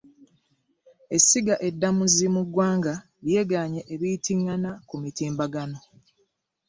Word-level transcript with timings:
Essiga 1.15 1.55
eddamuzi 1.67 2.25
mu 2.35 2.41
ggwanga 2.47 2.93
lyegaanye 3.25 3.81
ebiyitingana 3.93 4.71
ku 4.87 4.95
mitimbagano 5.03 5.79